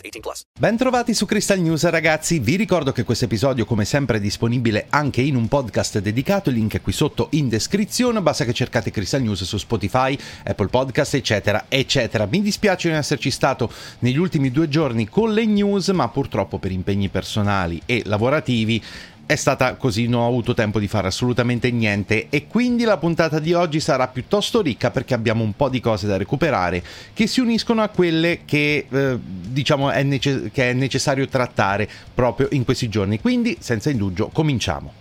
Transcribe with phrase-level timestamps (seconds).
[0.00, 0.42] 18 plus.
[0.58, 5.20] Bentrovati su Crystal News ragazzi, vi ricordo che questo episodio come sempre è disponibile anche
[5.20, 9.22] in un podcast dedicato, il link è qui sotto in descrizione, basta che cercate Crystal
[9.22, 12.26] News su Spotify, Apple Podcast eccetera eccetera.
[12.26, 16.70] Mi dispiace non esserci stato negli ultimi due giorni con le news, ma purtroppo per
[16.70, 18.82] impegni personali e lavorativi
[19.30, 23.38] è stata così, non ho avuto tempo di fare assolutamente niente e quindi la puntata
[23.38, 27.38] di oggi sarà piuttosto ricca perché abbiamo un po' di cose da recuperare che si
[27.38, 32.88] uniscono a quelle che eh, diciamo è, nece- che è necessario trattare proprio in questi
[32.88, 33.20] giorni.
[33.20, 34.92] Quindi, senza indugio, cominciamo.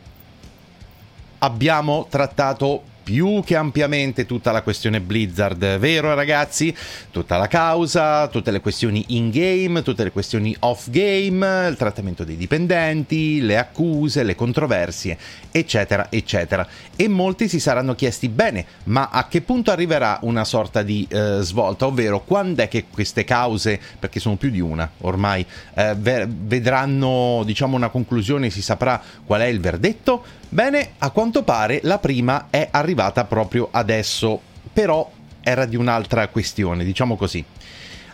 [1.39, 6.71] Abbiamo trattato più che ampiamente tutta la questione Blizzard, vero ragazzi?
[7.09, 12.23] Tutta la causa, tutte le questioni in game, tutte le questioni off game, il trattamento
[12.23, 15.17] dei dipendenti, le accuse, le controversie,
[15.49, 16.67] eccetera, eccetera.
[16.95, 21.39] E molti si saranno chiesti bene, ma a che punto arriverà una sorta di eh,
[21.41, 25.43] svolta, ovvero quando è che queste cause, perché sono più di una ormai,
[25.73, 30.23] eh, vedranno diciamo una conclusione, si saprà qual è il verdetto?
[30.51, 32.97] Bene, a quanto pare la prima è arrivata
[33.27, 34.39] proprio adesso,
[34.71, 35.09] però
[35.41, 37.43] era di un'altra questione, diciamo così.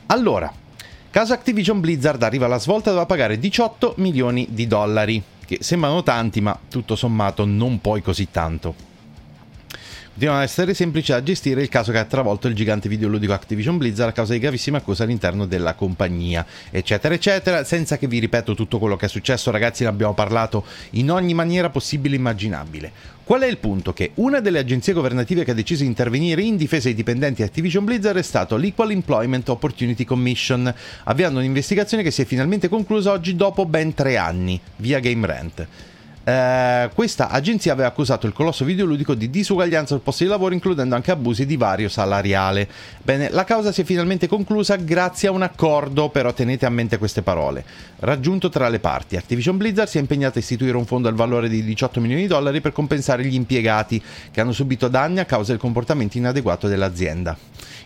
[0.08, 0.52] Allora,
[1.10, 6.42] caso Activision Blizzard arriva alla svolta doveva pagare 18 milioni di dollari, che sembrano tanti,
[6.42, 8.95] ma tutto sommato non poi così tanto
[10.16, 13.78] continuano ad essere semplici da gestire il caso che ha travolto il gigante videoludico Activision
[13.78, 18.56] Blizzard a causa di gravissime accuse all'interno della compagnia, eccetera, eccetera, senza che vi ripeto
[18.56, 22.92] tutto quello che è successo, ragazzi, ne abbiamo parlato in ogni maniera possibile e immaginabile.
[23.26, 23.92] Qual è il punto?
[23.92, 27.50] Che una delle agenzie governative che ha deciso di intervenire in difesa dei dipendenti di
[27.50, 33.12] Activision Blizzard è stato l'Equal Employment Opportunity Commission, avviando un'investigazione che si è finalmente conclusa
[33.12, 35.68] oggi dopo ben tre anni, via Game Rant.
[36.28, 40.96] Eh, questa agenzia aveva accusato il colosso videoludico di disuguaglianza al posto di lavoro, includendo
[40.96, 42.68] anche abusi di vario salariale.
[43.04, 46.98] Bene, la causa si è finalmente conclusa grazie a un accordo, però tenete a mente
[46.98, 47.64] queste parole.
[47.98, 51.48] Raggiunto tra le parti, Activision Blizzard si è impegnata a istituire un fondo al valore
[51.48, 55.52] di 18 milioni di dollari per compensare gli impiegati che hanno subito danni a causa
[55.52, 57.38] del comportamento inadeguato dell'azienda.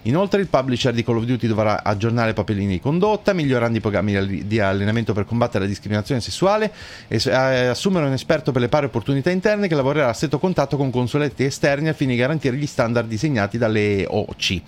[0.03, 3.77] Inoltre il publisher di Call of Duty dovrà aggiornare i propri linee di condotta, migliorando
[3.77, 6.71] i programmi di allenamento per combattere la discriminazione sessuale
[7.09, 10.77] e eh, assumere un esperto per le pari opportunità interne che lavorerà a stretto contatto
[10.77, 14.61] con consuletti esterni al fine di garantire gli standard disegnati dalle OC.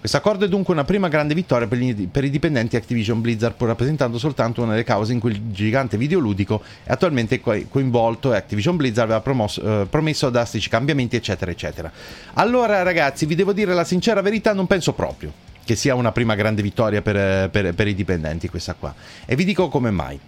[0.00, 3.54] Questo accordo è dunque una prima grande vittoria per, gli, per, i dipendenti Activision Blizzard,
[3.54, 8.36] pur rappresentando soltanto una delle cause in cui il gigante videoludico è attualmente coinvolto e
[8.36, 11.92] Activision Blizzard aveva promosso, eh, promesso drastici cambiamenti, eccetera, eccetera.
[12.34, 15.32] Allora, ragazzi, vi devo dire la sincera verità, non penso proprio
[15.64, 18.94] che sia una prima grande vittoria per, per, per i dipendenti questa qua.
[19.26, 20.18] E vi dico come mai.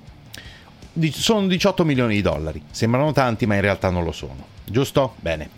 [1.12, 4.46] Sono 18 milioni di dollari, sembrano tanti, ma in realtà non lo sono.
[4.64, 5.14] Giusto?
[5.20, 5.48] Bene.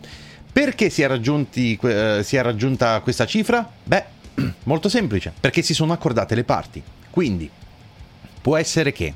[0.53, 3.69] Perché si è, eh, si è raggiunta questa cifra?
[3.83, 4.05] Beh,
[4.65, 6.83] molto semplice, perché si sono accordate le parti.
[7.11, 7.49] Quindi,
[8.41, 9.15] può essere che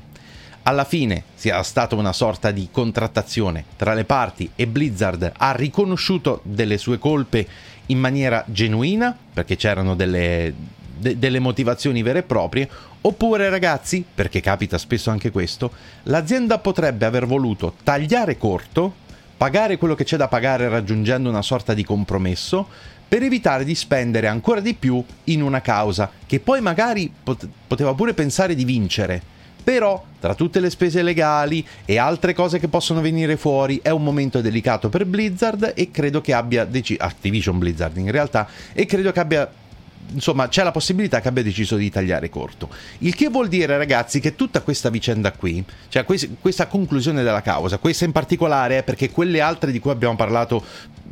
[0.63, 6.41] alla fine sia stata una sorta di contrattazione tra le parti e Blizzard ha riconosciuto
[6.43, 7.47] delle sue colpe
[7.87, 10.53] in maniera genuina, perché c'erano delle,
[10.97, 12.69] de- delle motivazioni vere e proprie,
[13.01, 15.71] oppure ragazzi, perché capita spesso anche questo,
[16.03, 19.03] l'azienda potrebbe aver voluto tagliare corto
[19.37, 22.67] pagare quello che c'è da pagare raggiungendo una sorta di compromesso
[23.07, 27.93] per evitare di spendere ancora di più in una causa che poi magari pot- poteva
[27.93, 29.33] pure pensare di vincere.
[29.63, 34.03] Però, tra tutte le spese legali e altre cose che possono venire fuori, è un
[34.03, 37.01] momento delicato per Blizzard e credo che abbia deciso.
[37.01, 39.51] Activision Blizzard in realtà, e credo che abbia
[40.13, 42.69] insomma c'è la possibilità che abbia deciso di tagliare corto.
[42.99, 47.77] Il che vuol dire, ragazzi, che tutta questa vicenda qui, cioè questa conclusione della causa,
[47.77, 50.63] questa in particolare, perché quelle altre di cui abbiamo parlato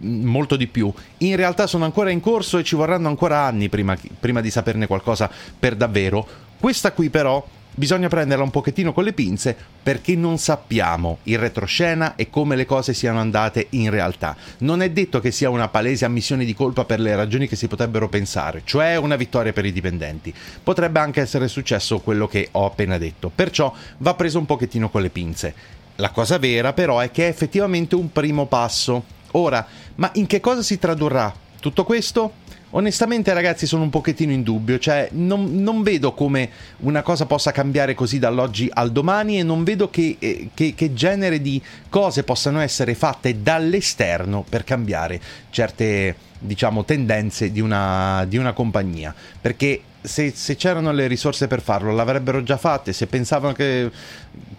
[0.01, 3.97] molto di più, in realtà sono ancora in corso e ci vorranno ancora anni prima,
[4.19, 6.25] prima di saperne qualcosa per davvero.
[6.59, 12.15] Questa qui però bisogna prenderla un pochettino con le pinze perché non sappiamo in retroscena
[12.15, 14.35] e come le cose siano andate in realtà.
[14.59, 17.67] Non è detto che sia una palese ammissione di colpa per le ragioni che si
[17.67, 20.33] potrebbero pensare, cioè una vittoria per i dipendenti.
[20.63, 25.01] Potrebbe anche essere successo quello che ho appena detto, perciò va preso un pochettino con
[25.01, 25.53] le pinze.
[25.97, 29.03] La cosa vera però è che è effettivamente un primo passo.
[29.31, 29.65] Ora,
[29.95, 32.41] ma in che cosa si tradurrà tutto questo?
[32.75, 37.51] Onestamente ragazzi sono un pochettino in dubbio, cioè non, non, vedo come una cosa possa
[37.51, 42.23] cambiare così dall'oggi al domani e non vedo che, eh, che, che genere di cose
[42.23, 45.21] possano essere fatte dall'esterno per cambiare
[45.51, 51.61] certe diciamo tendenze di una, di una compagnia, perché se, se, c'erano le risorse per
[51.61, 53.89] farlo l'avrebbero già fatte, se pensavano che,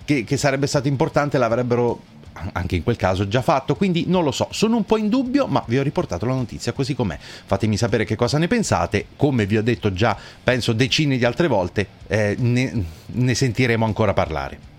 [0.05, 2.01] che, che sarebbe stato importante l'avrebbero
[2.53, 5.47] anche in quel caso già fatto, quindi non lo so, sono un po' in dubbio,
[5.47, 7.19] ma vi ho riportato la notizia così com'è.
[7.19, 11.49] Fatemi sapere che cosa ne pensate, come vi ho detto già, penso decine di altre
[11.49, 14.74] volte, eh, ne, ne sentiremo ancora parlare.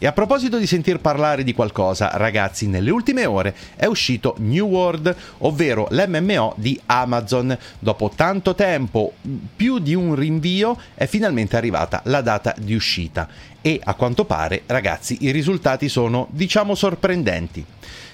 [0.00, 4.68] E a proposito di sentir parlare di qualcosa, ragazzi, nelle ultime ore è uscito New
[4.68, 7.58] World, ovvero l'MMO di Amazon.
[7.80, 9.14] Dopo tanto tempo,
[9.56, 13.26] più di un rinvio, è finalmente arrivata la data di uscita.
[13.60, 17.64] E a quanto pare, ragazzi, i risultati sono, diciamo, sorprendenti.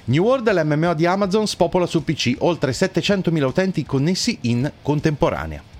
[0.04, 5.73] New World, l'MMO di Amazon, spopola su PC oltre 700.000 utenti connessi in contemporanea.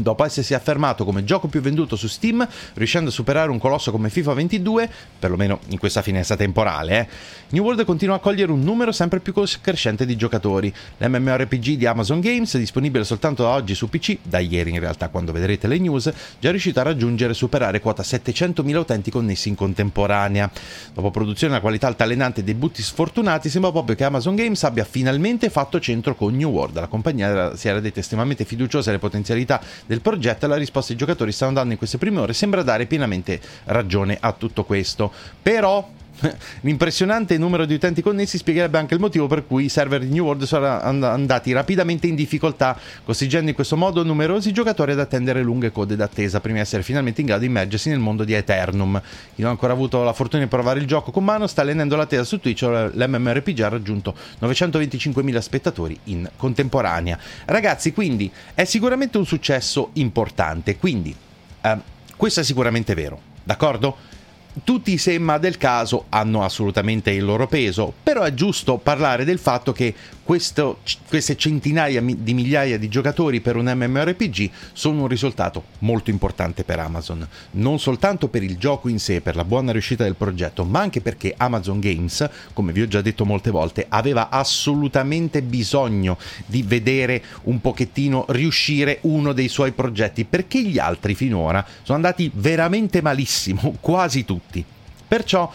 [0.00, 4.10] Dopo essersi affermato come gioco più venduto su Steam, riuscendo a superare un colosso come
[4.10, 7.08] FIFA 22, perlomeno in questa finestra temporale, eh,
[7.50, 10.72] New World continua a cogliere un numero sempre più crescente di giocatori.
[10.98, 15.32] L'MMORPG di Amazon Games, disponibile soltanto da oggi su PC, da ieri in realtà quando
[15.32, 19.56] vedrete le news, già è riuscito a raggiungere e superare quota 700.000 utenti connessi in
[19.56, 20.50] contemporanea.
[20.94, 25.50] Dopo produzione una qualità altalenante e debutti sfortunati, sembra proprio che Amazon Games abbia finalmente
[25.50, 26.76] fatto centro con New World.
[26.76, 30.96] La compagnia si era detta estremamente fiduciosa alle potenzialità del progetto e la risposta i
[30.96, 35.10] giocatori stanno dando in queste prime ore sembra dare pienamente ragione a tutto questo.
[35.42, 35.90] Però
[36.62, 40.24] L'impressionante numero di utenti connessi spiegherebbe anche il motivo per cui i server di New
[40.24, 45.70] World sono andati rapidamente in difficoltà, costringendo in questo modo numerosi giocatori ad attendere lunghe
[45.70, 49.00] code d'attesa prima di essere finalmente in grado di immergersi nel mondo di Eternum.
[49.34, 51.96] Chi non ha ancora avuto la fortuna di provare il gioco con mano sta allenando
[51.96, 57.18] l'attesa su Twitch, l'MMRPG ha raggiunto 925.000 spettatori in contemporanea.
[57.44, 61.14] Ragazzi, quindi è sicuramente un successo importante, quindi
[61.60, 61.76] eh,
[62.16, 64.07] questo è sicuramente vero, d'accordo?
[64.64, 69.38] Tutti i semma del caso hanno assolutamente il loro peso, però è giusto parlare del
[69.38, 69.94] fatto che
[70.28, 76.64] questo, queste centinaia di migliaia di giocatori per un MMORPG sono un risultato molto importante
[76.64, 80.64] per Amazon, non soltanto per il gioco in sé, per la buona riuscita del progetto,
[80.64, 86.18] ma anche perché Amazon Games, come vi ho già detto molte volte, aveva assolutamente bisogno
[86.44, 92.30] di vedere un pochettino riuscire uno dei suoi progetti, perché gli altri finora sono andati
[92.34, 94.62] veramente malissimo, quasi tutti.
[95.08, 95.50] Perciò,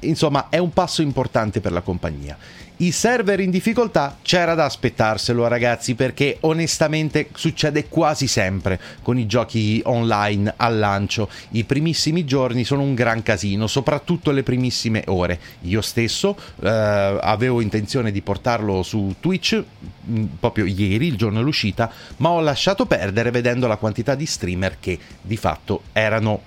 [0.00, 2.36] insomma, è un passo importante per la compagnia.
[2.78, 9.24] I server in difficoltà c'era da aspettarselo ragazzi perché onestamente succede quasi sempre con i
[9.24, 11.30] giochi online al lancio.
[11.52, 15.40] I primissimi giorni sono un gran casino, soprattutto le primissime ore.
[15.62, 19.64] Io stesso eh, avevo intenzione di portarlo su Twitch
[20.10, 24.76] mm, proprio ieri, il giorno dell'uscita, ma ho lasciato perdere vedendo la quantità di streamer
[24.78, 26.42] che di fatto erano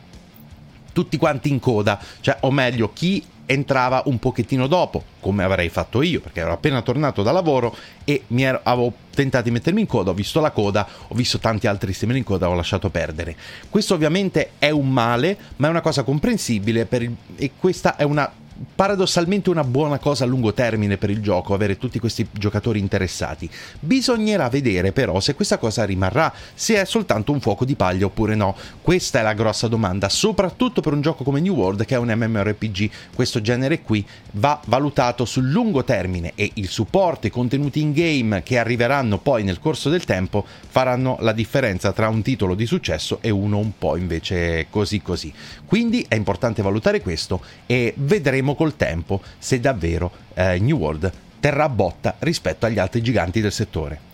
[0.93, 6.03] tutti quanti in coda, cioè o meglio chi entrava un pochettino dopo, come avrei fatto
[6.03, 9.87] io, perché ero appena tornato da lavoro e mi ero, avevo tentato di mettermi in
[9.87, 13.35] coda, ho visto la coda, ho visto tanti altri streamer in coda, ho lasciato perdere.
[13.67, 18.31] Questo ovviamente è un male, ma è una cosa comprensibile il, e questa è una
[18.75, 23.49] paradossalmente una buona cosa a lungo termine per il gioco avere tutti questi giocatori interessati.
[23.79, 28.35] Bisognerà vedere però se questa cosa rimarrà, se è soltanto un fuoco di paglia oppure
[28.35, 28.55] no.
[28.81, 32.13] Questa è la grossa domanda, soprattutto per un gioco come New World che è un
[32.13, 32.89] MMORPG.
[33.13, 37.93] Questo genere qui va valutato sul lungo termine e il supporto e i contenuti in
[37.93, 42.65] game che arriveranno poi nel corso del tempo faranno la differenza tra un titolo di
[42.65, 45.33] successo e uno un po' invece così così.
[45.65, 51.11] Quindi è importante valutare questo e vedremo vedremo col tempo se davvero eh, New World
[51.39, 54.07] terrà botta rispetto agli altri giganti del settore.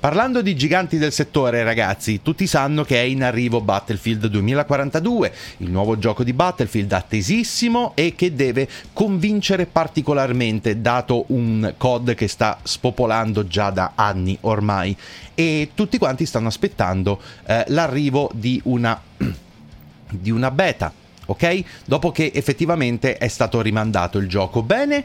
[0.00, 5.70] Parlando di giganti del settore, ragazzi, tutti sanno che è in arrivo Battlefield 2042, il
[5.70, 12.58] nuovo gioco di Battlefield attesissimo e che deve convincere particolarmente, dato un COD che sta
[12.62, 14.96] spopolando già da anni ormai.
[15.34, 18.98] E tutti quanti stanno aspettando eh, l'arrivo di una,
[20.08, 20.94] di una beta
[21.30, 21.64] ok?
[21.84, 24.62] Dopo che effettivamente è stato rimandato il gioco.
[24.62, 25.04] Bene,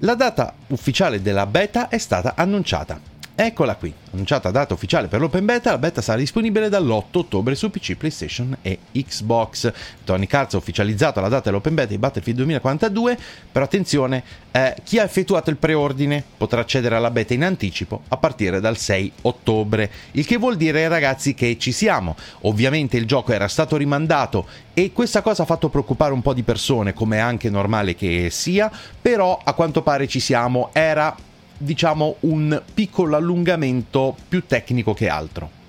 [0.00, 3.12] la data ufficiale della beta è stata annunciata.
[3.36, 7.68] Eccola qui, annunciata data ufficiale per l'open beta, la beta sarà disponibile dall'8 ottobre su
[7.68, 9.72] PC, PlayStation e Xbox.
[10.04, 13.18] Tony Arts ha ufficializzato la data dell'open beta di Battlefield 2042,
[13.50, 14.22] però attenzione,
[14.52, 18.76] eh, chi ha effettuato il preordine potrà accedere alla beta in anticipo a partire dal
[18.76, 22.14] 6 ottobre, il che vuol dire ragazzi che ci siamo.
[22.42, 26.44] Ovviamente il gioco era stato rimandato e questa cosa ha fatto preoccupare un po' di
[26.44, 28.70] persone, come è anche normale che sia,
[29.02, 31.16] però a quanto pare ci siamo, era
[31.64, 35.63] diciamo un piccolo allungamento più tecnico che altro.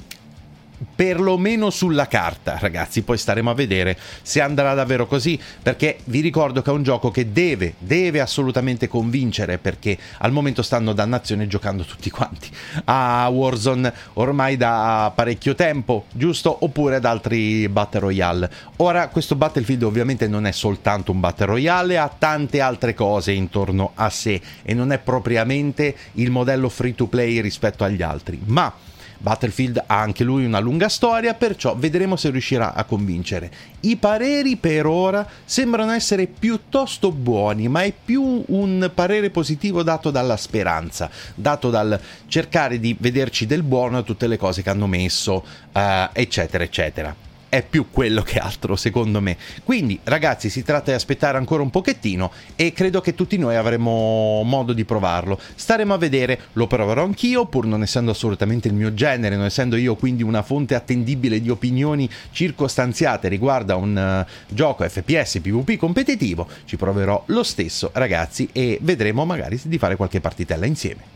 [0.95, 6.61] Perlomeno sulla carta, ragazzi, poi staremo a vedere se andrà davvero così, perché vi ricordo
[6.61, 11.83] che è un gioco che deve, deve assolutamente convincere, perché al momento stanno dannazione giocando
[11.83, 12.49] tutti quanti
[12.85, 16.57] a Warzone ormai da parecchio tempo, giusto?
[16.61, 18.51] Oppure ad altri Battle Royale.
[18.77, 23.91] Ora, questo Battlefield ovviamente non è soltanto un Battle Royale, ha tante altre cose intorno
[23.95, 28.73] a sé e non è propriamente il modello free to play rispetto agli altri, ma
[29.17, 33.51] Battlefield ha anche lui una lunga storia, perciò vedremo se riuscirà a convincere.
[33.81, 40.11] I pareri per ora sembrano essere piuttosto buoni, ma è più un parere positivo dato
[40.11, 44.87] dalla speranza, dato dal cercare di vederci del buono a tutte le cose che hanno
[44.87, 45.79] messo, uh,
[46.13, 49.37] eccetera, eccetera è più quello che altro secondo me.
[49.63, 54.41] Quindi ragazzi si tratta di aspettare ancora un pochettino e credo che tutti noi avremo
[54.43, 55.39] modo di provarlo.
[55.55, 59.75] Staremo a vedere, lo proverò anch'io pur non essendo assolutamente il mio genere, non essendo
[59.75, 65.77] io quindi una fonte attendibile di opinioni circostanziate riguardo a un uh, gioco FPS PvP
[65.77, 66.47] competitivo.
[66.65, 71.14] Ci proverò lo stesso ragazzi e vedremo magari di fare qualche partitella insieme.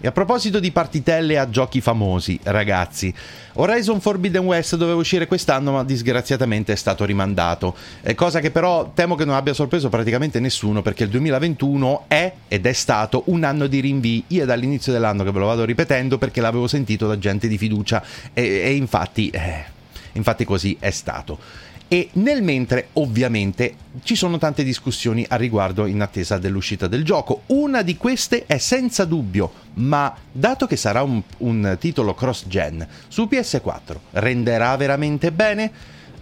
[0.00, 3.12] E a proposito di partitelle a giochi famosi, ragazzi,
[3.54, 7.74] Horizon Forbidden West doveva uscire quest'anno, ma disgraziatamente è stato rimandato.
[8.02, 12.32] Eh, cosa che però temo che non abbia sorpreso praticamente nessuno, perché il 2021 è
[12.46, 14.24] ed è stato un anno di rinvii.
[14.28, 18.00] Io dall'inizio dell'anno che ve lo vado ripetendo perché l'avevo sentito da gente di fiducia
[18.32, 19.64] e, e infatti, eh,
[20.12, 26.02] infatti così è stato e nel mentre ovviamente ci sono tante discussioni a riguardo in
[26.02, 27.42] attesa dell'uscita del gioco.
[27.46, 33.26] Una di queste è senza dubbio, ma dato che sarà un, un titolo cross-gen su
[33.30, 35.70] PS4, renderà veramente bene?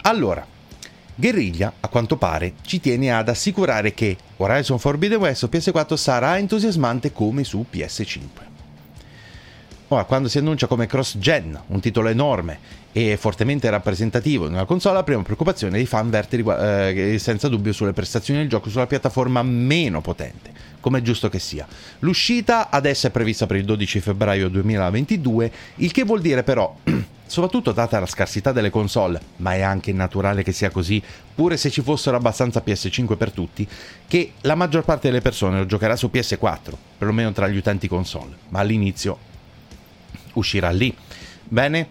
[0.01, 0.45] Allora,
[1.19, 6.37] Guerriglia, a quanto pare, ci tiene ad assicurare che Horizon Forbidden West su PS4 sarà
[6.37, 8.46] entusiasmante come su PS5.
[9.89, 12.59] Ora, quando si annuncia come cross-gen, un titolo enorme
[12.91, 17.71] e fortemente rappresentativo in una console, la prima preoccupazione dei fan verte eh, senza dubbio
[17.71, 20.51] sulle prestazioni del gioco sulla piattaforma meno potente,
[20.81, 21.65] come è giusto che sia.
[21.99, 26.75] L'uscita adesso è prevista per il 12 febbraio 2022, il che vuol dire però
[27.25, 31.01] soprattutto data la scarsità delle console, ma è anche naturale che sia così,
[31.33, 33.65] pure se ci fossero abbastanza PS5 per tutti,
[34.05, 38.35] che la maggior parte delle persone lo giocherà su PS4, perlomeno tra gli utenti console,
[38.49, 39.26] ma all'inizio
[40.37, 40.95] uscirà lì.
[41.43, 41.87] Bene?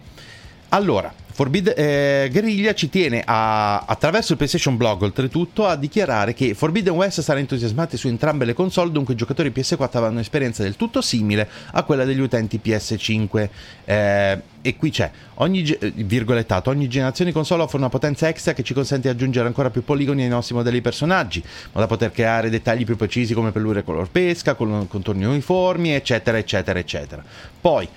[0.69, 6.55] Allora, Forbid- eh, Guerriglia ci tiene a, attraverso il PlayStation Blog oltretutto a dichiarare che
[6.55, 10.75] Forbidden West sarà entusiasmati su entrambe le console, dunque i giocatori PS4 avranno un'esperienza del
[10.75, 13.49] tutto simile a quella degli utenti PS5.
[13.85, 18.63] Eh, e qui c'è, ogni, virgolettato, ogni generazione di console offre una potenza extra che
[18.63, 22.49] ci consente di aggiungere ancora più poligoni ai nostri modelli personaggi, ma da poter creare
[22.49, 27.23] dettagli più precisi come pelure color pesca, con contorni uniformi, eccetera, eccetera, eccetera.
[27.61, 27.87] Poi,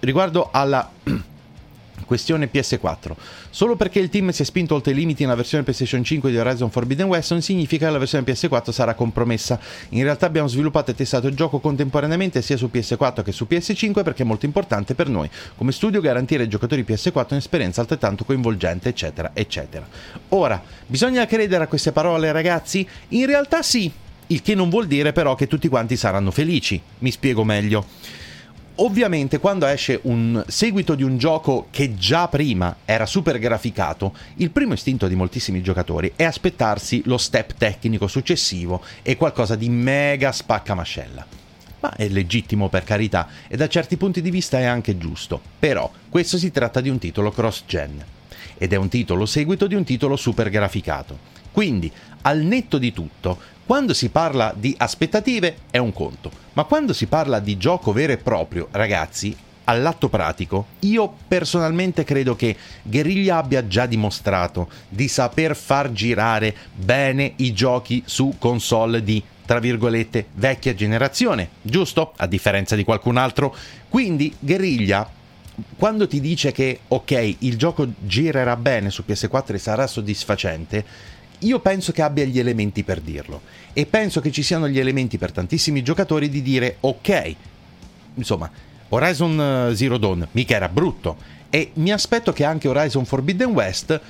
[0.00, 0.90] riguardo alla
[2.08, 3.12] Questione PS4.
[3.50, 6.38] Solo perché il team si è spinto oltre i limiti nella versione PlayStation 5 di
[6.38, 9.60] Horizon Forbidden West non significa che la versione PS4 sarà compromessa.
[9.90, 14.02] In realtà abbiamo sviluppato e testato il gioco contemporaneamente sia su PS4 che su PS5
[14.02, 18.88] perché è molto importante per noi come studio garantire ai giocatori PS4 un'esperienza altrettanto coinvolgente,
[18.88, 19.86] eccetera, eccetera.
[20.30, 22.88] Ora, bisogna credere a queste parole ragazzi?
[23.08, 23.92] In realtà sì,
[24.28, 26.80] il che non vuol dire però che tutti quanti saranno felici.
[27.00, 27.84] Mi spiego meglio
[28.80, 34.50] ovviamente quando esce un seguito di un gioco che già prima era super graficato, il
[34.50, 40.32] primo istinto di moltissimi giocatori è aspettarsi lo step tecnico successivo e qualcosa di mega
[40.32, 41.26] spaccamascella.
[41.80, 45.40] Ma è legittimo per carità e da certi punti di vista è anche giusto.
[45.58, 48.04] Però questo si tratta di un titolo cross-gen
[48.56, 51.36] ed è un titolo seguito di un titolo super graficato.
[51.52, 51.90] Quindi,
[52.22, 53.38] al netto di tutto,
[53.68, 58.14] quando si parla di aspettative è un conto, ma quando si parla di gioco vero
[58.14, 65.54] e proprio, ragazzi, all'atto pratico, io personalmente credo che Guerriglia abbia già dimostrato di saper
[65.54, 72.14] far girare bene i giochi su console di tra virgolette vecchia generazione, giusto?
[72.16, 73.54] A differenza di qualcun altro.
[73.90, 75.16] Quindi Guerriglia
[75.76, 80.84] quando ti dice che ok, il gioco girerà bene su PS4 e sarà soddisfacente,
[81.40, 83.42] io penso che abbia gli elementi per dirlo.
[83.72, 87.34] E penso che ci siano gli elementi per tantissimi giocatori di dire ok,
[88.14, 88.50] insomma,
[88.88, 91.36] Horizon eh, Zero Dawn mica era brutto.
[91.50, 94.00] E mi aspetto che anche Horizon Forbidden West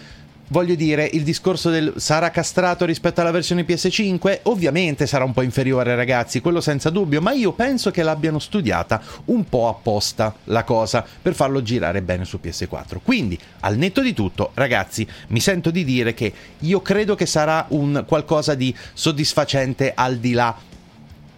[0.51, 4.41] Voglio dire, il discorso del sarà castrato rispetto alla versione PS5?
[4.45, 9.03] Ovviamente sarà un po' inferiore, ragazzi, quello senza dubbio, ma io penso che l'abbiano studiata
[9.27, 13.01] un po' apposta la cosa per farlo girare bene su PS4.
[13.03, 17.67] Quindi, al netto di tutto, ragazzi, mi sento di dire che io credo che sarà
[17.69, 20.57] un qualcosa di soddisfacente al di là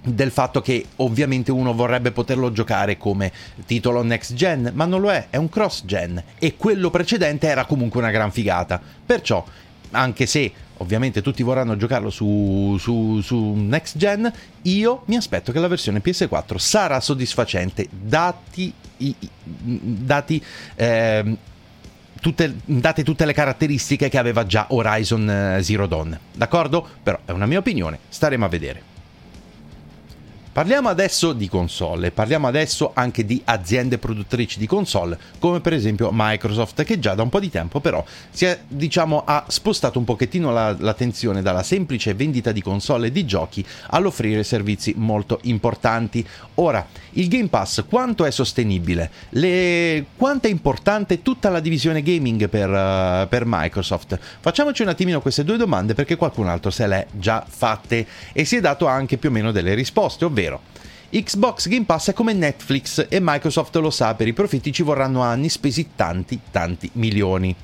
[0.02, 3.32] del fatto che ovviamente uno vorrebbe poterlo giocare come
[3.66, 7.64] titolo next gen, ma non lo è, è un cross gen e quello precedente era
[7.64, 8.80] comunque una gran figata.
[9.04, 9.44] Perciò,
[9.90, 15.58] anche se ovviamente tutti vorranno giocarlo su, su, su next gen, io mi aspetto che
[15.58, 20.42] la versione PS4 sarà soddisfacente, dati, i, dati
[20.76, 21.36] eh,
[22.20, 26.18] Tutte, date tutte le caratteristiche che aveva già Horizon eh, Zero Dawn.
[26.34, 26.86] D'accordo?
[27.02, 28.89] Però è una mia opinione, staremo a vedere.
[30.52, 36.10] Parliamo adesso di console, parliamo adesso anche di aziende produttrici di console, come per esempio
[36.12, 38.04] Microsoft, che già da un po' di tempo però
[38.36, 43.24] è, diciamo, ha spostato un pochettino la, l'attenzione dalla semplice vendita di console e di
[43.26, 46.26] giochi all'offrire servizi molto importanti.
[46.54, 49.08] Ora, il Game Pass quanto è sostenibile?
[49.28, 50.06] Le...
[50.16, 54.18] Quanto è importante tutta la divisione gaming per, uh, per Microsoft?
[54.40, 58.44] Facciamoci un attimino queste due domande perché qualcun altro se le è già fatte e
[58.44, 60.62] si è dato anche più o meno delle risposte, ovvero Vero.
[61.10, 65.20] Xbox Game Pass è come Netflix e Microsoft lo sa, per i profitti ci vorranno
[65.20, 67.54] anni spesi tanti, tanti milioni.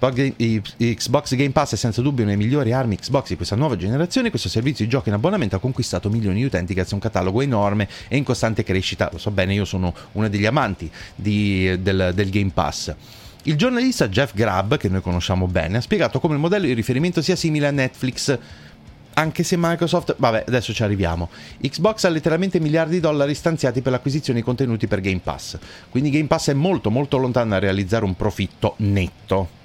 [0.00, 4.30] Xbox Game Pass è senza dubbio una delle migliori armi Xbox di questa nuova generazione.
[4.30, 7.40] Questo servizio di giochi in abbonamento ha conquistato milioni di utenti grazie a un catalogo
[7.40, 9.08] enorme e in costante crescita.
[9.12, 12.94] Lo so bene, io sono uno degli amanti di, del, del Game Pass.
[13.44, 17.22] Il giornalista Jeff Grubb, che noi conosciamo bene, ha spiegato come il modello di riferimento
[17.22, 18.38] sia simile a Netflix
[19.18, 21.28] anche se Microsoft, vabbè, adesso ci arriviamo.
[21.60, 25.58] Xbox ha letteralmente miliardi di dollari stanziati per l'acquisizione di contenuti per Game Pass.
[25.90, 29.57] Quindi Game Pass è molto molto lontano da realizzare un profitto netto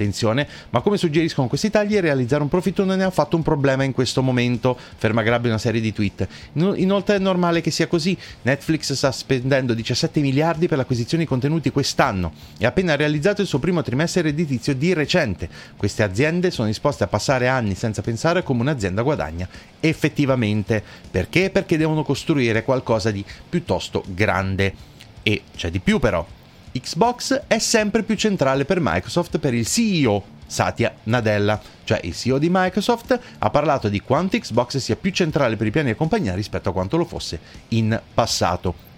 [0.00, 3.92] attenzione, ma come suggeriscono questi tagli, realizzare un profitto non è affatto un problema in
[3.92, 6.26] questo momento, ferma Grabbi una serie di tweet.
[6.54, 11.70] Inoltre è normale che sia così, Netflix sta spendendo 17 miliardi per l'acquisizione di contenuti
[11.70, 15.48] quest'anno e ha appena realizzato il suo primo trimestre redditizio di recente.
[15.76, 19.48] Queste aziende sono disposte a passare anni senza pensare come un'azienda guadagna
[19.80, 20.82] effettivamente.
[21.10, 21.50] Perché?
[21.50, 24.88] Perché devono costruire qualcosa di piuttosto grande.
[25.22, 26.26] E c'è di più però.
[26.72, 32.38] Xbox è sempre più centrale per Microsoft per il CEO Satya Nadella, cioè il CEO
[32.38, 36.34] di Microsoft, ha parlato di quanto Xbox sia più centrale per i piani di compagnia
[36.34, 38.88] rispetto a quanto lo fosse in passato.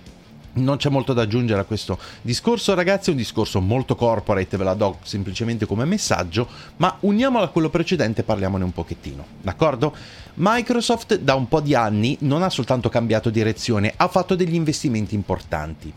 [0.54, 4.64] Non c'è molto da aggiungere a questo discorso, ragazzi, è un discorso molto corporate, ve
[4.64, 9.94] la do semplicemente come messaggio, ma uniamolo a quello precedente e parliamone un pochettino, d'accordo?
[10.34, 15.14] Microsoft da un po' di anni non ha soltanto cambiato direzione, ha fatto degli investimenti
[15.14, 15.92] importanti.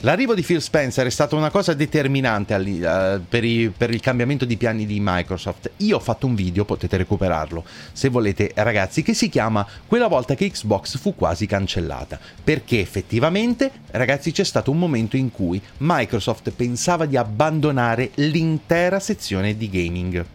[0.00, 4.44] L'arrivo di Phil Spencer è stata una cosa determinante uh, per, i, per, il cambiamento
[4.44, 5.70] di piani di Microsoft.
[5.78, 10.34] Io ho fatto un video, potete recuperarlo se volete, ragazzi, che si chiama Quella volta
[10.34, 12.18] che Xbox fu quasi cancellata.
[12.44, 19.56] Perché effettivamente, ragazzi, c'è stato un momento in cui Microsoft pensava di abbandonare l'intera sezione
[19.56, 20.26] di gaming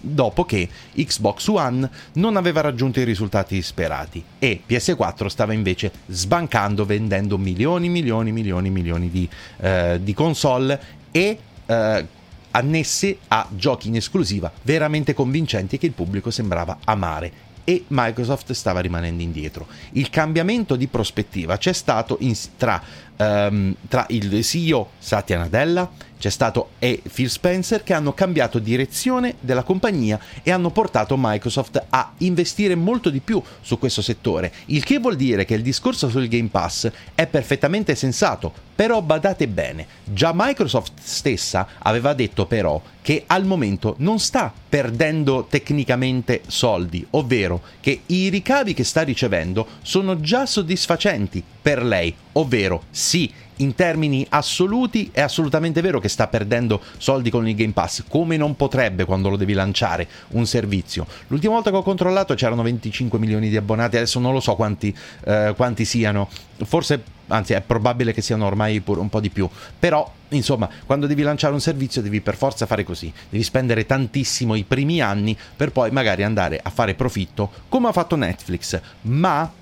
[0.00, 6.84] dopo che Xbox One non aveva raggiunto i risultati sperati e PS4 stava invece sbancando
[6.84, 12.06] vendendo milioni, milioni, milioni, milioni di, eh, di console e eh,
[12.52, 18.80] annesse a giochi in esclusiva veramente convincenti che il pubblico sembrava amare e Microsoft stava
[18.80, 19.66] rimanendo indietro.
[19.92, 22.82] Il cambiamento di prospettiva c'è stato in, tra,
[23.20, 29.36] um, tra il CEO Satya Nadella c'è stato e Phil Spencer che hanno cambiato direzione
[29.40, 34.84] della compagnia e hanno portato Microsoft a investire molto di più su questo settore, il
[34.84, 39.86] che vuol dire che il discorso sul Game Pass è perfettamente sensato, però badate bene,
[40.04, 47.62] già Microsoft stessa aveva detto però che al momento non sta perdendo tecnicamente soldi, ovvero
[47.80, 54.26] che i ricavi che sta ricevendo sono già soddisfacenti per lei, ovvero sì, in termini
[54.30, 59.04] assoluti è assolutamente vero che sta perdendo soldi con il Game Pass, come non potrebbe
[59.04, 61.06] quando lo devi lanciare un servizio.
[61.28, 64.94] L'ultima volta che ho controllato c'erano 25 milioni di abbonati, adesso non lo so quanti,
[65.24, 66.28] eh, quanti siano,
[66.64, 71.06] forse, anzi è probabile che siano ormai pure un po' di più, però insomma quando
[71.06, 75.36] devi lanciare un servizio devi per forza fare così, devi spendere tantissimo i primi anni
[75.56, 79.52] per poi magari andare a fare profitto come ha fatto Netflix, ma...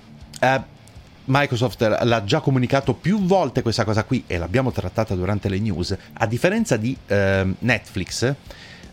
[0.41, 0.77] Eh,
[1.29, 5.95] Microsoft l'ha già comunicato più volte questa cosa qui e l'abbiamo trattata durante le news.
[6.13, 8.33] A differenza di eh, Netflix,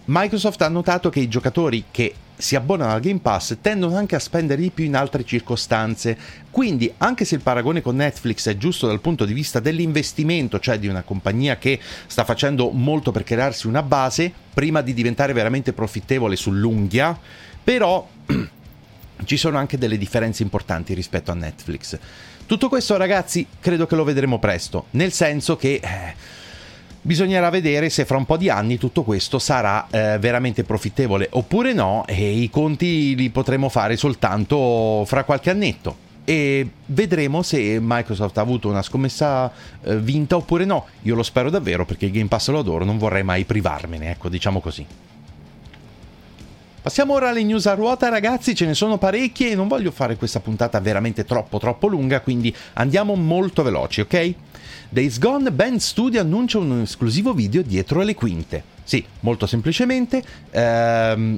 [0.04, 4.18] Microsoft ha notato che i giocatori che si abbonano al Game Pass tendono anche a
[4.18, 6.16] spendere di più in altre circostanze.
[6.50, 10.78] Quindi, anche se il paragone con Netflix è giusto dal punto di vista dell'investimento, cioè
[10.78, 15.72] di una compagnia che sta facendo molto per crearsi una base prima di diventare veramente
[15.72, 17.18] profittevole sull'unghia,
[17.64, 18.06] però
[19.24, 21.98] ci sono anche delle differenze importanti rispetto a Netflix.
[22.46, 25.80] Tutto questo, ragazzi, credo che lo vedremo presto, nel senso che.
[25.82, 26.34] Eh,
[27.06, 31.72] Bisognerà vedere se fra un po' di anni tutto questo sarà eh, veramente profittevole oppure
[31.72, 38.36] no e i conti li potremo fare soltanto fra qualche annetto e vedremo se Microsoft
[38.36, 39.52] ha avuto una scommessa
[39.84, 40.86] eh, vinta oppure no.
[41.02, 44.28] Io lo spero davvero perché il Game Pass lo adoro, non vorrei mai privarmene, ecco,
[44.28, 44.84] diciamo così.
[46.86, 50.14] Passiamo ora alle news a ruota, ragazzi, ce ne sono parecchie e non voglio fare
[50.14, 54.34] questa puntata veramente troppo troppo lunga, quindi andiamo molto veloci, ok?
[54.90, 58.62] Days Gone Band Studio annuncia un esclusivo video dietro le quinte.
[58.84, 60.22] Sì, molto semplicemente.
[60.52, 61.36] Ehm,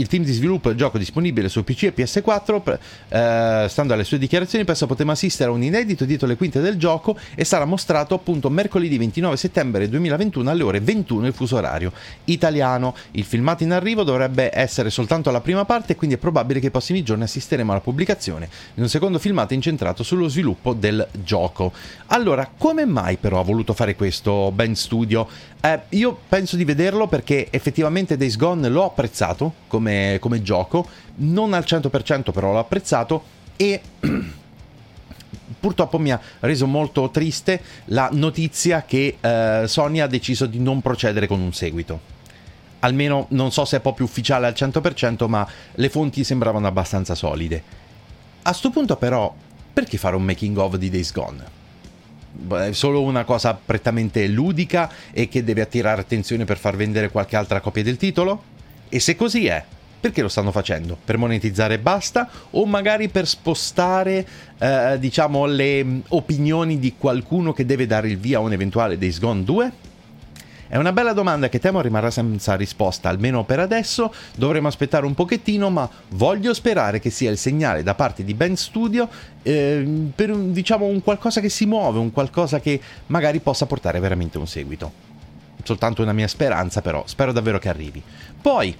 [0.00, 4.18] il team di sviluppo del gioco disponibile su PC e PS4, eh, stando alle sue
[4.18, 8.14] dichiarazioni, presto potremo assistere a un inedito dietro le quinte del gioco e sarà mostrato
[8.14, 11.92] appunto mercoledì 29 settembre 2021 alle ore 21 il fuso orario
[12.24, 12.94] italiano.
[13.12, 16.70] Il filmato in arrivo dovrebbe essere soltanto la prima parte quindi è probabile che i
[16.70, 21.72] prossimi giorni assisteremo alla pubblicazione di un secondo filmato incentrato sullo sviluppo del gioco.
[22.06, 25.28] Allora, come mai però ha voluto fare questo Ben Studio?
[25.62, 29.89] Eh, io penso di vederlo perché effettivamente Days Gone l'ho apprezzato come,
[30.20, 33.22] come gioco, non al 100% però l'ho apprezzato
[33.56, 33.80] e
[35.60, 40.80] purtroppo mi ha reso molto triste la notizia che eh, Sony ha deciso di non
[40.80, 42.18] procedere con un seguito.
[42.80, 47.62] Almeno non so se è proprio ufficiale al 100%, ma le fonti sembravano abbastanza solide.
[48.42, 49.34] A sto punto però,
[49.72, 51.58] perché fare un making of di Days Gone?
[52.48, 57.36] è solo una cosa prettamente ludica e che deve attirare attenzione per far vendere qualche
[57.36, 58.42] altra copia del titolo?
[58.88, 59.62] E se così è,
[60.00, 60.96] perché lo stanno facendo?
[61.04, 64.26] Per monetizzare e basta o magari per spostare
[64.58, 69.20] eh, diciamo le opinioni di qualcuno che deve dare il via a un eventuale Days
[69.20, 69.72] Gone 2?
[70.70, 74.14] È una bella domanda che temo rimarrà senza risposta, almeno per adesso.
[74.36, 78.54] Dovremo aspettare un pochettino, ma voglio sperare che sia il segnale da parte di Ben
[78.54, 79.08] Studio
[79.42, 83.98] eh, per un, diciamo un qualcosa che si muove, un qualcosa che magari possa portare
[83.98, 84.92] veramente un seguito.
[85.64, 88.00] Soltanto una mia speranza, però spero davvero che arrivi.
[88.40, 88.72] Poi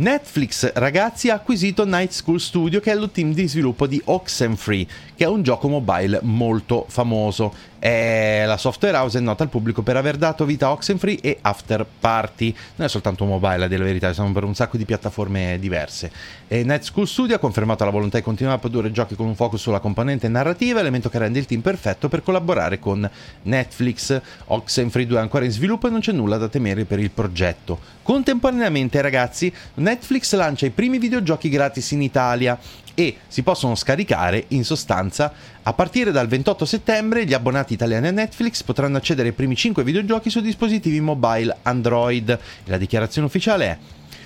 [0.00, 4.86] Netflix, ragazzi, ha acquisito Night School Studio, che è il team di sviluppo di Oxenfree,
[5.16, 7.52] che è un gioco mobile molto famoso.
[7.80, 11.38] E la software house è nota al pubblico per aver dato vita a Oxenfree e
[11.40, 12.54] After Party.
[12.76, 16.10] Non è soltanto mobile, a dire la verità, sono per un sacco di piattaforme diverse.
[16.48, 19.36] E Night School Studio ha confermato la volontà di continuare a produrre giochi con un
[19.36, 23.08] focus sulla componente narrativa, elemento che rende il team perfetto per collaborare con
[23.42, 24.20] Netflix.
[24.46, 27.78] Oxenfree 2 è ancora in sviluppo e non c'è nulla da temere per il progetto.
[28.02, 32.58] Contemporaneamente, ragazzi, Netflix lancia i primi videogiochi gratis in Italia
[32.98, 35.32] e si possono scaricare in sostanza
[35.62, 39.84] a partire dal 28 settembre gli abbonati italiani a Netflix potranno accedere ai primi 5
[39.84, 43.78] videogiochi su dispositivi mobile Android la dichiarazione ufficiale è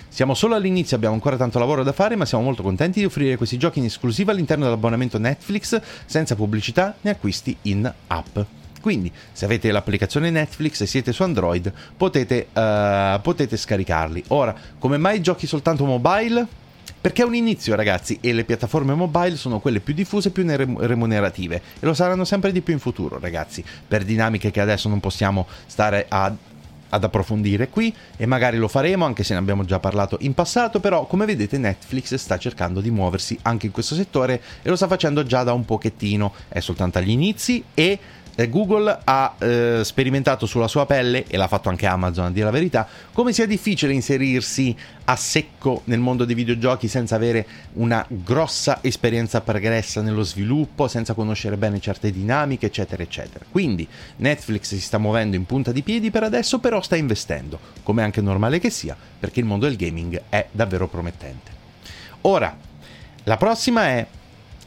[0.09, 3.37] siamo solo all'inizio, abbiamo ancora tanto lavoro da fare, ma siamo molto contenti di offrire
[3.37, 8.39] questi giochi in esclusiva all'interno dell'abbonamento Netflix senza pubblicità né acquisti in app.
[8.83, 14.25] Quindi, se avete l'applicazione Netflix e siete su Android, potete, uh, potete scaricarli.
[14.29, 16.61] Ora, come mai giochi soltanto mobile?
[17.03, 20.47] Perché è un inizio, ragazzi, e le piattaforme mobile sono quelle più diffuse e più
[20.47, 21.57] remunerative.
[21.81, 25.49] E lo saranno sempre di più in futuro, ragazzi, per dinamiche che adesso non possiamo
[25.67, 26.33] stare a
[26.95, 30.79] ad approfondire qui e magari lo faremo anche se ne abbiamo già parlato in passato,
[30.79, 34.87] però come vedete Netflix sta cercando di muoversi anche in questo settore e lo sta
[34.87, 37.99] facendo già da un pochettino, è soltanto agli inizi e
[38.43, 42.45] eh, Google ha eh, sperimentato sulla sua pelle, e l'ha fatto anche Amazon a dire
[42.45, 48.05] la verità, come sia difficile inserirsi a secco nel mondo dei videogiochi senza avere una
[48.09, 53.45] grossa esperienza pregressa nello sviluppo, senza conoscere bene certe dinamiche, eccetera, eccetera.
[53.51, 58.03] Quindi Netflix si sta muovendo in punta di piedi per adesso, però sta investendo, come
[58.03, 61.51] anche normale che sia, perché il mondo del gaming è davvero promettente.
[62.23, 62.57] Ora,
[63.25, 64.07] la prossima è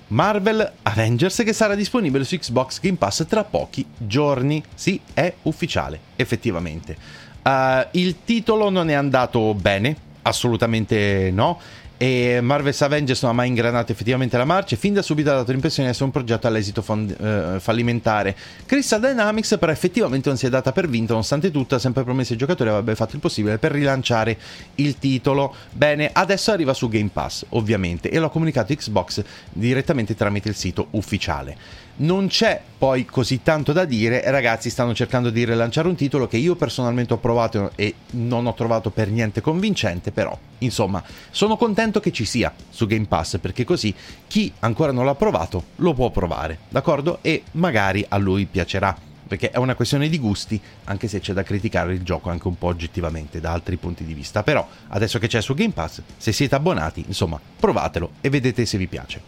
[0.08, 4.64] Marvel Avengers che sarà disponibile su Xbox Game Pass tra pochi giorni.
[4.74, 6.96] Sì, è ufficiale, effettivamente.
[7.44, 11.60] Uh, il titolo non è andato bene, assolutamente no
[11.98, 15.36] e Marvel's Avengers non ha mai ingranato effettivamente la marcia e fin da subito ha
[15.36, 18.36] dato l'impressione di essere un progetto all'esito fond- eh, fallimentare.
[18.66, 22.34] Crystal Dynamics però effettivamente non si è data per vinta nonostante tutto ha sempre promesso
[22.34, 24.38] ai giocatori avrebbe fatto il possibile per rilanciare
[24.76, 25.54] il titolo.
[25.72, 30.88] Bene, adesso arriva su Game Pass ovviamente e l'ha comunicato Xbox direttamente tramite il sito
[30.92, 31.84] ufficiale.
[31.98, 34.22] non c'è poi così tanto da dire.
[34.30, 38.54] Ragazzi, stanno cercando di rilanciare un titolo che io personalmente ho provato e non ho
[38.54, 43.64] trovato per niente convincente, però insomma, sono contento che ci sia su Game Pass perché
[43.64, 43.94] così
[44.28, 47.20] chi ancora non l'ha provato lo può provare, d'accordo?
[47.22, 49.14] E magari a lui piacerà.
[49.28, 52.60] Perché è una questione di gusti, anche se c'è da criticare il gioco anche un
[52.60, 54.44] po' oggettivamente da altri punti di vista.
[54.44, 58.78] Però, adesso che c'è su Game Pass, se siete abbonati, insomma, provatelo e vedete se
[58.78, 59.22] vi piace.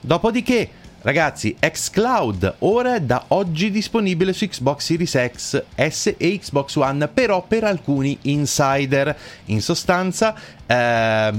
[0.00, 0.70] Dopodiché,
[1.02, 7.08] Ragazzi, xCloud ora è da oggi disponibile su Xbox Series X, S e Xbox One,
[7.08, 9.16] però per alcuni insider.
[9.46, 10.34] In sostanza,
[10.66, 11.32] eh,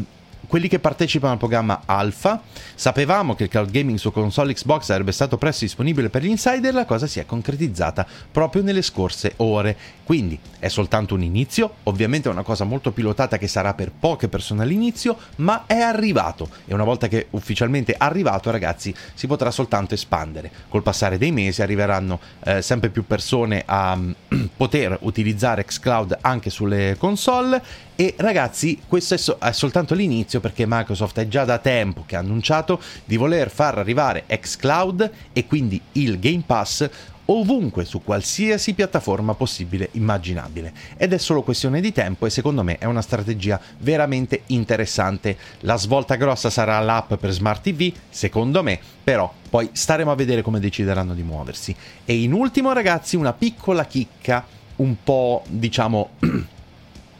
[0.51, 2.41] quelli che partecipano al programma Alpha.
[2.75, 6.73] Sapevamo che il cloud gaming su console Xbox sarebbe stato presto disponibile per gli insider,
[6.73, 9.77] la cosa si è concretizzata proprio nelle scorse ore.
[10.03, 14.27] Quindi è soltanto un inizio, ovviamente è una cosa molto pilotata che sarà per poche
[14.27, 19.51] persone all'inizio, ma è arrivato e una volta che è ufficialmente arrivato, ragazzi, si potrà
[19.51, 20.51] soltanto espandere.
[20.67, 23.97] Col passare dei mesi arriveranno eh, sempre più persone a
[24.57, 30.65] poter utilizzare xCloud anche sulle console e ragazzi, questo è, so- è, soltanto l'inizio perché
[30.67, 35.79] Microsoft è già da tempo che ha annunciato di voler far arrivare xCloud e quindi
[35.91, 36.89] il Game Pass
[37.25, 40.73] ovunque su qualsiasi piattaforma possibile immaginabile.
[40.97, 45.37] Ed è solo questione di tempo e secondo me è una strategia veramente interessante.
[45.59, 50.41] La svolta grossa sarà l'app per smart tv secondo me però poi staremo a vedere
[50.41, 51.75] come decideranno di muoversi.
[52.03, 54.43] E in ultimo ragazzi una piccola chicca
[54.77, 56.09] un po' diciamo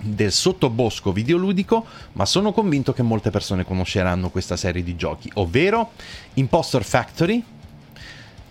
[0.02, 5.92] del sottobosco videoludico, ma sono convinto che molte persone conosceranno questa serie di giochi, ovvero
[6.36, 7.44] Impostor Factory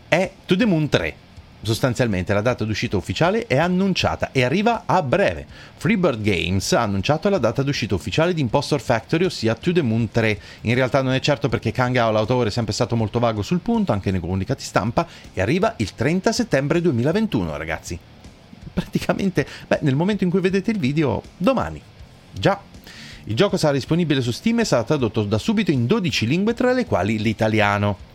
[0.08, 1.28] e To the Moon 3.
[1.62, 5.46] Sostanzialmente la data d'uscita ufficiale è annunciata e arriva a breve.
[5.76, 10.10] Freebird Games ha annunciato la data d'uscita ufficiale di Impostor Factory, ossia To the Moon
[10.10, 10.40] 3.
[10.62, 13.92] In realtà non è certo perché Kangao, l'autore, è sempre stato molto vago sul punto,
[13.92, 17.98] anche nei comunicati stampa, e arriva il 30 settembre 2021, ragazzi
[18.72, 21.80] praticamente beh, nel momento in cui vedete il video, domani.
[22.32, 22.60] Già.
[23.24, 26.72] Il gioco sarà disponibile su Steam e sarà tradotto da subito in 12 lingue, tra
[26.72, 28.08] le quali l'italiano.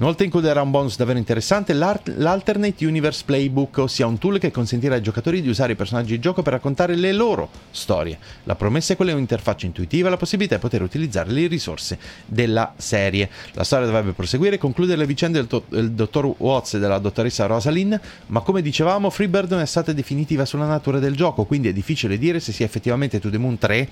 [0.00, 5.02] Inoltre includerà un bonus davvero interessante, l'Alternate Universe Playbook, ossia un tool che consentirà ai
[5.02, 8.18] giocatori di usare i personaggi di gioco per raccontare le loro storie.
[8.44, 11.98] La promessa è quella di un'interfaccia intuitiva e la possibilità di poter utilizzare le risorse
[12.24, 13.28] della serie.
[13.52, 16.98] La storia dovrebbe proseguire e concludere le vicende del, to- del dottor Watts e della
[16.98, 21.68] dottoressa Rosalind, ma come dicevamo Freebird non è stata definitiva sulla natura del gioco, quindi
[21.68, 23.88] è difficile dire se sia effettivamente To The Moon 3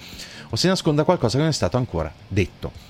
[0.49, 2.88] o se nasconda qualcosa che non è stato ancora detto.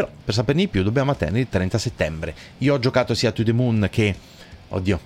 [0.00, 2.34] Però per saperne di più dobbiamo attendere il 30 settembre.
[2.58, 4.14] Io ho giocato sia To The Moon che...
[4.68, 5.00] Oddio,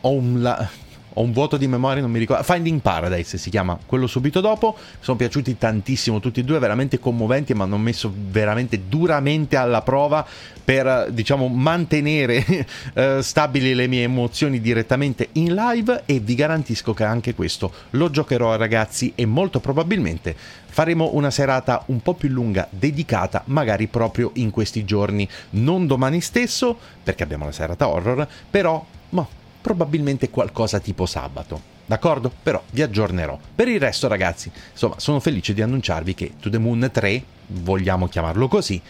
[0.00, 0.42] ho un...
[0.42, 0.68] La
[1.14, 2.42] ho un vuoto di memoria, non mi ricordo.
[2.42, 4.74] Finding Paradise si chiama, quello subito dopo.
[4.76, 9.82] Mi sono piaciuti tantissimo tutti e due, veramente commoventi, ma hanno messo veramente duramente alla
[9.82, 10.26] prova
[10.64, 12.44] per, diciamo, mantenere
[12.94, 18.10] eh, stabili le mie emozioni direttamente in live e vi garantisco che anche questo lo
[18.10, 20.34] giocherò ragazzi e molto probabilmente
[20.72, 26.20] faremo una serata un po' più lunga dedicata magari proprio in questi giorni, non domani
[26.20, 29.26] stesso perché abbiamo la serata horror, però ma
[29.62, 31.70] probabilmente qualcosa tipo sabato.
[31.86, 32.30] D'accordo?
[32.42, 33.38] Però vi aggiornerò.
[33.54, 38.08] Per il resto, ragazzi, insomma, sono felice di annunciarvi che To The Moon 3, vogliamo
[38.08, 38.80] chiamarlo così,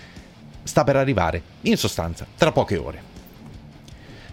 [0.62, 3.11] sta per arrivare, in sostanza, tra poche ore.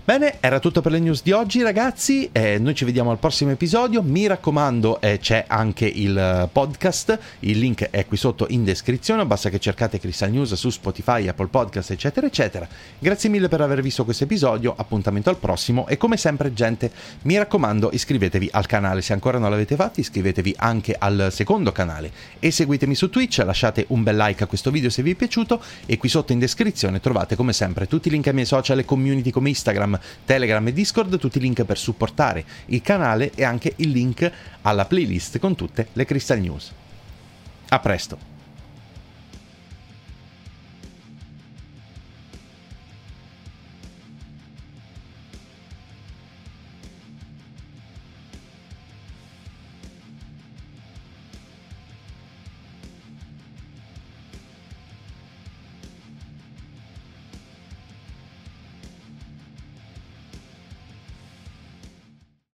[0.10, 3.52] Bene, era tutto per le news di oggi ragazzi, eh, noi ci vediamo al prossimo
[3.52, 8.64] episodio, mi raccomando eh, c'è anche il eh, podcast, il link è qui sotto in
[8.64, 12.68] descrizione, basta che cercate Crystal News su Spotify, Apple Podcast eccetera eccetera.
[12.98, 16.90] Grazie mille per aver visto questo episodio, appuntamento al prossimo e come sempre gente
[17.26, 22.12] mi raccomando iscrivetevi al canale se ancora non l'avete fatto, iscrivetevi anche al secondo canale
[22.40, 25.62] e seguitemi su Twitch, lasciate un bel like a questo video se vi è piaciuto
[25.86, 28.86] e qui sotto in descrizione trovate come sempre tutti i link ai miei social e
[28.86, 33.74] community come Instagram, Telegram e Discord, tutti i link per supportare il canale e anche
[33.78, 34.32] il link
[34.62, 36.72] alla playlist con tutte le Crystal News.
[37.70, 38.29] A presto!